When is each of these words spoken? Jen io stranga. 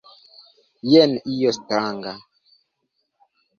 Jen 0.93 1.13
io 1.35 1.53
stranga. 1.59 2.17